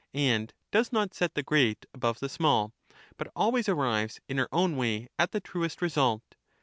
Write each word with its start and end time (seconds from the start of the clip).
and 0.15 0.55
does 0.71 0.91
not 0.91 1.13
set 1.13 1.35
the 1.35 1.43
great 1.43 1.85
above 1.93 2.19
the 2.19 2.27
small, 2.27 2.73
but 3.17 3.31
always 3.35 3.69
arrives 3.69 4.19
in 4.27 4.39
her 4.39 4.49
own 4.51 4.75
way 4.75 5.07
at 5.19 5.29
the 5.31 5.39
truest 5.39 5.79
result. 5.79 6.23